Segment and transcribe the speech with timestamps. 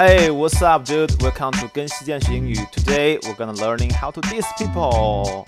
[0.00, 1.12] Hey, what's up, dude?
[1.22, 2.54] Welcome to 跟西见学英语.
[2.72, 5.44] Today we're gonna learning how to diss people.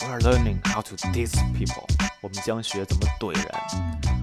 [0.00, 1.84] We're learning how to diss people.
[2.20, 3.46] 我们将学怎么怼人。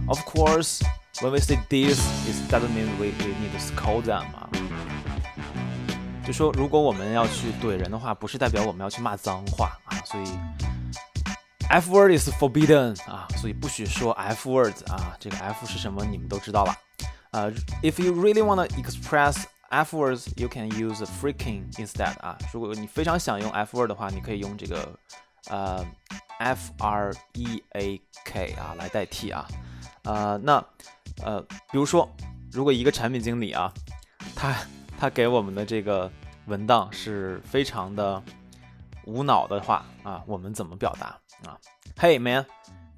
[0.07, 0.81] Of course,
[1.21, 4.49] when we say diss, it doesn't mean we we need to scold them 啊。
[6.25, 10.25] 就说如果我们要去怼人的话，不是代表我们要去骂脏话啊，所以
[11.69, 15.15] F word is forbidden 啊，所以不许说 F words 啊。
[15.19, 16.75] 这个 F 是什么，你们都知道了。
[17.32, 17.52] 呃
[17.82, 22.36] ，if you really wanna express F words, you can use freaking instead 啊。
[22.52, 24.88] 如果你非常想用 F word 的话，你可以用这个
[25.48, 25.86] 呃
[26.38, 29.46] F R E A K 啊来代替啊。
[30.02, 30.64] 呃，那
[31.22, 32.08] 呃，比如说，
[32.50, 33.72] 如果一个产品经理啊，
[34.34, 34.56] 他
[34.98, 36.10] 他给我们的这个
[36.46, 38.20] 文档是非常的
[39.04, 41.16] 无脑的话啊，我们怎么表达
[41.48, 41.56] 啊
[41.96, 42.44] ？Hey man,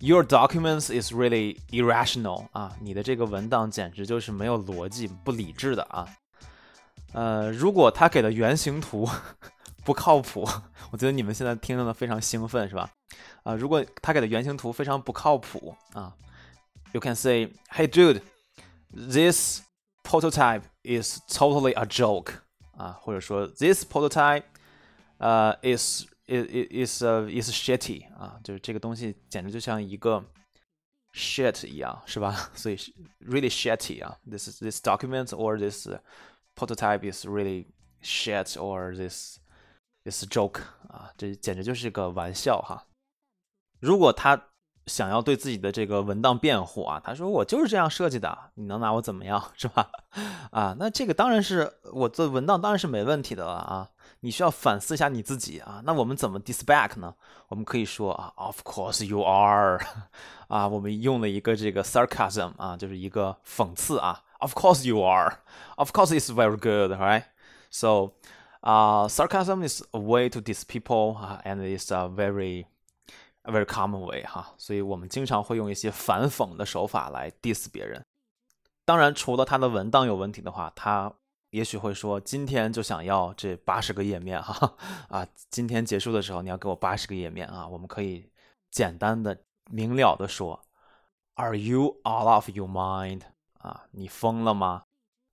[0.02, 6.08] your documents is really irrational 啊，你的这个文档简直就是没有逻辑、不理智的啊。
[7.12, 9.08] 呃，如果他给的原型图
[9.84, 10.44] 不靠谱，
[10.90, 12.90] 我觉得你们现在听的非常兴奋，是吧？
[13.44, 16.12] 啊，如果他给的原型图非常不靠谱啊
[16.92, 18.22] ，you can say, Hey dude,
[18.90, 19.60] this
[20.02, 22.32] prototype is totally a joke
[22.76, 24.42] 啊，或者说 this prototype
[25.18, 30.23] 呃 is is is uh, is shitty 啊，就是这个东西简直就像一个
[31.13, 32.51] shit 一样，是吧？
[32.53, 32.75] 所以
[33.21, 35.87] really shitty 啊，this this document or this
[36.55, 37.65] prototype is really
[38.01, 39.39] shit or this
[40.03, 42.87] this joke 啊，这简直就是个玩笑哈。
[43.79, 44.49] 如果他
[44.86, 49.88] 想要对自己的这个文档辩护啊，他说我就是这样设计的，你能拿我怎么样是吧？
[50.50, 53.88] 啊，那这个当然是我的文档当然是没问题的了啊。
[54.24, 55.82] 你需要反思一下你自己啊。
[55.84, 57.14] 那我们怎么 dis back 呢？
[57.48, 59.80] 我们可以说啊，Of course you are
[60.46, 64.22] 啊，我们用了一个这个 sarcasm 啊，就是一个讽刺啊。
[64.38, 65.38] Of course you are.
[65.76, 67.24] Of course it's very good, right?
[67.70, 68.12] So,
[68.62, 72.66] uh, sarcasm is a way to diss people, uh, and it's a very
[73.44, 78.04] very common way 哈，所以我们经常会用一些反讽的手法来 diss 别人。
[78.84, 81.12] 当然，除了他的文档有问题的话，他
[81.50, 84.76] 也许会说今天就想要这八十个页面哈
[85.08, 87.66] 啊，今天结束的时候你要给我八十个页面啊。
[87.66, 88.30] 我们可以
[88.70, 89.36] 简单的
[89.70, 90.64] 明了的说
[91.34, 93.22] ，Are you out of your mind
[93.58, 93.86] 啊？
[93.90, 94.84] 你疯了吗？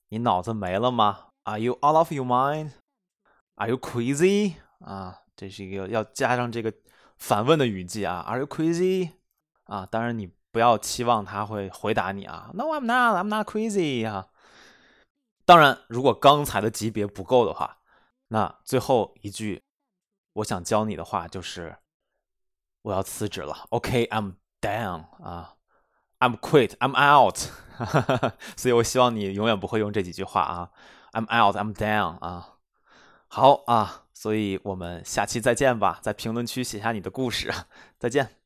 [0.10, 5.22] 你脑子没了吗？Are you out of your mind？Are you crazy 啊？
[5.36, 6.74] 这是一个要加上这个。
[7.20, 9.12] 反问的语气啊，Are you crazy？
[9.66, 14.30] 啊，当然你不要期望他会回答你啊，No，I'm not，I'm not crazy 啊。
[15.46, 17.78] 当然，如果刚才的级别不够的话，
[18.30, 19.62] 那最后一句
[20.34, 21.78] 我想教你的话就是
[22.84, 25.56] 我要辞职了，OK，I'm down 啊
[26.20, 27.38] ，I'm quit，I'm out。
[28.56, 30.72] 所以我希望你永远不会用这几句话啊
[31.14, 32.59] ，I'm out，I'm down 啊。
[33.30, 34.04] 好啊。
[34.14, 37.50] 所以我们下期再见吧，在评论区写下你的故事，
[37.98, 38.39] 再见。